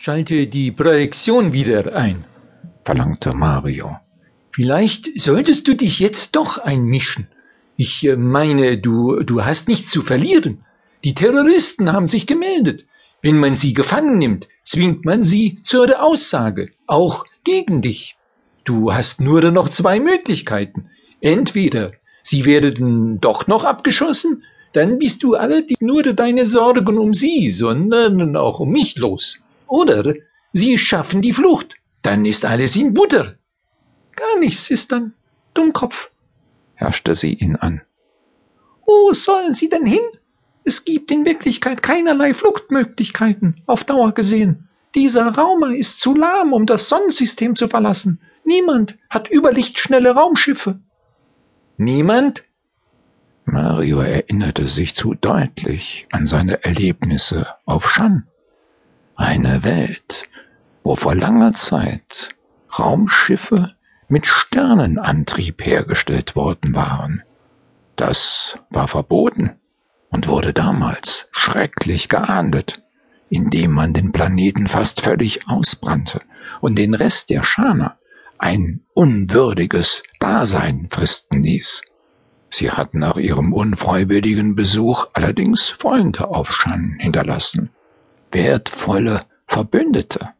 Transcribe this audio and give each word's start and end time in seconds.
Schalte 0.00 0.46
die 0.46 0.70
Projektion 0.70 1.52
wieder 1.52 1.96
ein, 1.96 2.24
verlangte 2.84 3.34
Mario. 3.34 3.98
Vielleicht 4.52 5.20
solltest 5.20 5.66
du 5.66 5.74
dich 5.74 5.98
jetzt 5.98 6.36
doch 6.36 6.58
einmischen. 6.58 7.26
Ich 7.76 8.06
äh, 8.06 8.14
meine, 8.14 8.78
du, 8.78 9.24
du 9.24 9.44
hast 9.44 9.66
nichts 9.66 9.90
zu 9.90 10.02
verlieren. 10.02 10.64
Die 11.02 11.14
Terroristen 11.14 11.92
haben 11.92 12.06
sich 12.06 12.28
gemeldet. 12.28 12.86
Wenn 13.22 13.40
man 13.40 13.56
sie 13.56 13.74
gefangen 13.74 14.18
nimmt, 14.18 14.46
zwingt 14.62 15.04
man 15.04 15.24
sie 15.24 15.58
zur 15.64 16.00
Aussage, 16.00 16.70
auch 16.86 17.24
gegen 17.42 17.82
dich. 17.82 18.16
Du 18.62 18.92
hast 18.92 19.20
nur 19.20 19.50
noch 19.50 19.68
zwei 19.68 19.98
Möglichkeiten. 19.98 20.90
Entweder 21.20 21.90
sie 22.22 22.44
werden 22.44 23.20
doch 23.20 23.48
noch 23.48 23.64
abgeschossen, 23.64 24.44
dann 24.74 25.00
bist 25.00 25.24
du 25.24 25.34
allerdings 25.34 25.80
nur 25.80 26.04
deine 26.04 26.46
Sorgen 26.46 26.98
um 26.98 27.12
sie, 27.14 27.50
sondern 27.50 28.36
auch 28.36 28.60
um 28.60 28.70
mich 28.70 28.96
los. 28.96 29.42
Oder 29.68 30.14
sie 30.52 30.78
schaffen 30.78 31.22
die 31.22 31.32
Flucht. 31.32 31.76
Dann 32.02 32.24
ist 32.24 32.44
alles 32.44 32.74
in 32.74 32.94
Butter. 32.94 33.36
Gar 34.16 34.40
nichts 34.40 34.70
ist 34.70 34.90
dann 34.90 35.14
Dummkopf, 35.54 36.10
herrschte 36.74 37.14
sie 37.14 37.34
ihn 37.34 37.56
an. 37.56 37.82
Wo 38.86 39.12
sollen 39.12 39.52
sie 39.52 39.68
denn 39.68 39.86
hin? 39.86 40.02
Es 40.64 40.84
gibt 40.84 41.10
in 41.10 41.24
Wirklichkeit 41.24 41.82
keinerlei 41.82 42.34
Fluchtmöglichkeiten, 42.34 43.62
auf 43.66 43.84
Dauer 43.84 44.12
gesehen. 44.12 44.68
Dieser 44.94 45.28
Raum 45.28 45.62
ist 45.72 46.00
zu 46.00 46.14
lahm, 46.14 46.52
um 46.52 46.66
das 46.66 46.88
Sonnensystem 46.88 47.56
zu 47.56 47.68
verlassen. 47.68 48.20
Niemand 48.44 48.96
hat 49.10 49.30
überlichtschnelle 49.30 50.10
Raumschiffe. 50.10 50.80
Niemand? 51.76 52.44
Mario 53.44 54.00
erinnerte 54.00 54.68
sich 54.68 54.94
zu 54.94 55.14
deutlich 55.14 56.06
an 56.10 56.26
seine 56.26 56.64
Erlebnisse 56.64 57.46
auf 57.64 57.90
Shan. 57.90 58.26
Eine 59.18 59.64
Welt, 59.64 60.28
wo 60.84 60.94
vor 60.94 61.16
langer 61.16 61.52
Zeit 61.52 62.36
Raumschiffe 62.78 63.74
mit 64.06 64.28
Sternenantrieb 64.28 65.66
hergestellt 65.66 66.36
worden 66.36 66.72
waren. 66.72 67.24
Das 67.96 68.58
war 68.70 68.86
verboten 68.86 69.56
und 70.10 70.28
wurde 70.28 70.52
damals 70.52 71.28
schrecklich 71.32 72.08
geahndet, 72.08 72.80
indem 73.28 73.72
man 73.72 73.92
den 73.92 74.12
Planeten 74.12 74.68
fast 74.68 75.00
völlig 75.00 75.48
ausbrannte 75.48 76.20
und 76.60 76.78
den 76.78 76.94
Rest 76.94 77.28
der 77.30 77.42
Schana 77.42 77.98
ein 78.38 78.84
unwürdiges 78.94 80.04
Dasein 80.20 80.86
fristen 80.92 81.42
ließ. 81.42 81.82
Sie 82.50 82.70
hatten 82.70 83.00
nach 83.00 83.16
ihrem 83.16 83.52
unfreiwilligen 83.52 84.54
Besuch 84.54 85.08
allerdings 85.12 85.70
Freunde 85.70 86.28
auf 86.28 86.54
Schan 86.54 86.98
hinterlassen 87.00 87.70
wertvolle 88.32 89.24
Verbündete. 89.46 90.30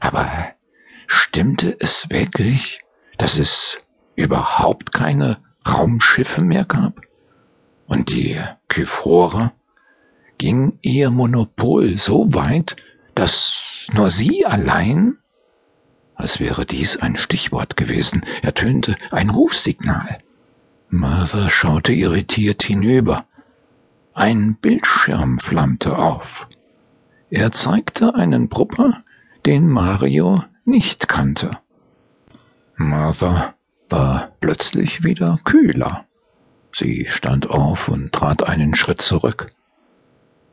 Aber 0.00 0.30
stimmte 1.06 1.76
es 1.80 2.10
wirklich, 2.10 2.80
dass 3.18 3.38
es 3.38 3.78
überhaupt 4.14 4.92
keine 4.92 5.38
Raumschiffe 5.66 6.42
mehr 6.42 6.64
gab? 6.64 7.00
Und 7.86 8.10
die 8.10 8.38
Kyphore 8.68 9.52
ging 10.38 10.78
ihr 10.82 11.10
Monopol 11.10 11.96
so 11.96 12.34
weit, 12.34 12.76
dass 13.14 13.86
nur 13.92 14.10
sie 14.10 14.44
allein, 14.44 15.18
als 16.14 16.40
wäre 16.40 16.66
dies 16.66 16.96
ein 16.96 17.16
Stichwort 17.16 17.76
gewesen, 17.76 18.24
ertönte 18.42 18.96
ein 19.10 19.30
Rufsignal. 19.30 20.18
Martha 20.88 21.48
schaute 21.48 21.92
irritiert 21.92 22.62
hinüber. 22.62 23.26
Ein 24.12 24.56
Bildschirm 24.56 25.38
flammte 25.38 25.98
auf. 25.98 26.48
Er 27.30 27.50
zeigte 27.50 28.14
einen 28.14 28.48
Brupper, 28.48 29.02
den 29.46 29.68
Mario 29.68 30.44
nicht 30.64 31.08
kannte. 31.08 31.58
Martha 32.76 33.54
war 33.88 34.32
plötzlich 34.40 35.02
wieder 35.02 35.40
kühler. 35.44 36.04
Sie 36.72 37.06
stand 37.08 37.50
auf 37.50 37.88
und 37.88 38.12
trat 38.12 38.44
einen 38.44 38.74
Schritt 38.74 39.02
zurück. 39.02 39.52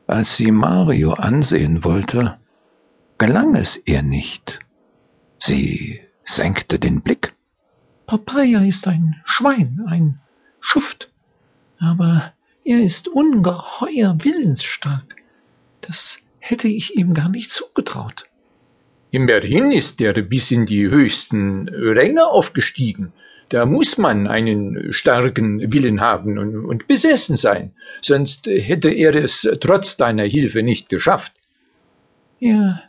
Als 0.06 0.36
sie 0.36 0.50
Mario 0.50 1.12
ansehen 1.12 1.84
wollte, 1.84 2.38
gelang 3.18 3.54
es 3.54 3.80
ihr 3.86 4.02
nicht. 4.02 4.58
Sie 5.38 6.00
senkte 6.24 6.78
den 6.78 7.02
Blick. 7.02 7.34
Papaya 8.06 8.60
ist 8.60 8.88
ein 8.88 9.20
Schwein, 9.24 9.84
ein 9.86 10.20
Schuft, 10.60 11.10
aber 11.78 12.32
er 12.64 12.82
ist 12.82 13.08
ungeheuer 13.08 14.16
willensstark. 14.18 15.16
Das 15.80 16.23
hätte 16.44 16.68
ich 16.68 16.96
ihm 16.96 17.14
gar 17.14 17.30
nicht 17.30 17.50
zugetraut. 17.50 18.26
Immerhin 19.10 19.70
ist 19.70 20.00
er 20.02 20.12
bis 20.22 20.50
in 20.50 20.66
die 20.66 20.90
höchsten 20.90 21.68
Ränge 21.68 22.26
aufgestiegen. 22.26 23.12
Da 23.48 23.64
muss 23.64 23.96
man 23.96 24.26
einen 24.26 24.92
starken 24.92 25.72
Willen 25.72 26.00
haben 26.00 26.38
und, 26.38 26.64
und 26.64 26.86
besessen 26.86 27.36
sein, 27.36 27.72
sonst 28.02 28.46
hätte 28.46 28.90
er 28.90 29.14
es 29.14 29.48
trotz 29.60 29.96
deiner 29.96 30.24
Hilfe 30.24 30.62
nicht 30.62 30.88
geschafft. 30.88 31.32
Er, 32.40 32.82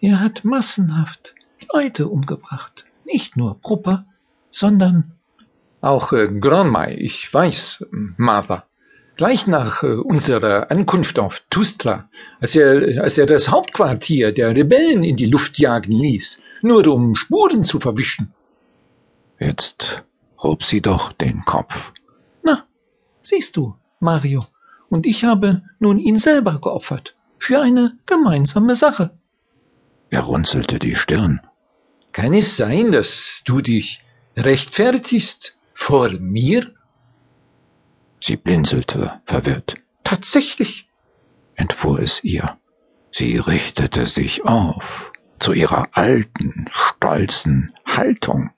er 0.00 0.20
hat 0.20 0.44
massenhaft 0.44 1.34
Leute 1.72 2.08
umgebracht, 2.08 2.86
nicht 3.04 3.36
nur 3.36 3.60
Prupper, 3.60 4.06
sondern 4.50 5.12
auch 5.80 6.12
äh, 6.12 6.28
Granmai, 6.28 6.96
ich 6.98 7.32
weiß, 7.32 7.86
Martha. 8.16 8.66
Gleich 9.16 9.46
nach 9.46 9.82
äh, 9.82 9.94
unserer 9.94 10.70
Ankunft 10.70 11.18
auf 11.18 11.42
Tustra, 11.50 12.08
als 12.40 12.56
er, 12.56 13.02
als 13.02 13.18
er 13.18 13.26
das 13.26 13.50
Hauptquartier 13.50 14.32
der 14.32 14.54
Rebellen 14.54 15.04
in 15.04 15.16
die 15.16 15.26
Luft 15.26 15.58
jagen 15.58 15.92
ließ, 15.92 16.40
nur 16.62 16.86
um 16.86 17.14
Spuren 17.14 17.62
zu 17.62 17.78
verwischen. 17.78 18.32
Jetzt 19.38 20.02
hob 20.38 20.62
sie 20.62 20.80
doch 20.80 21.12
den 21.12 21.44
Kopf. 21.44 21.92
Na, 22.42 22.66
siehst 23.22 23.56
du, 23.56 23.74
Mario, 24.00 24.46
und 24.88 25.06
ich 25.06 25.24
habe 25.24 25.62
nun 25.78 25.98
ihn 25.98 26.18
selber 26.18 26.58
geopfert, 26.60 27.14
für 27.38 27.60
eine 27.60 27.98
gemeinsame 28.06 28.74
Sache. 28.74 29.10
Er 30.10 30.20
runzelte 30.20 30.78
die 30.78 30.94
Stirn. 30.94 31.40
Kann 32.12 32.34
es 32.34 32.56
sein, 32.56 32.92
dass 32.92 33.42
du 33.44 33.60
dich 33.60 34.04
rechtfertigst 34.36 35.56
vor 35.74 36.10
mir? 36.20 36.72
Sie 38.24 38.36
blinzelte 38.36 39.20
verwirrt. 39.24 39.78
Tatsächlich, 40.04 40.88
entfuhr 41.56 41.98
es 41.98 42.22
ihr. 42.22 42.56
Sie 43.10 43.36
richtete 43.36 44.06
sich 44.06 44.44
auf 44.44 45.10
zu 45.40 45.52
ihrer 45.52 45.88
alten, 45.90 46.66
stolzen 46.72 47.74
Haltung. 47.84 48.50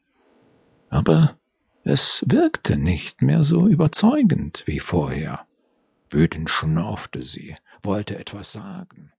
Aber 0.91 1.39
es 1.83 2.23
wirkte 2.27 2.77
nicht 2.77 3.23
mehr 3.23 3.43
so 3.43 3.67
überzeugend 3.67 4.65
wie 4.67 4.81
vorher. 4.81 5.47
Wütend 6.11 6.51
schnaufte 6.51 7.23
sie, 7.23 7.57
wollte 7.83 8.19
etwas 8.19 8.53
sagen. 8.53 9.14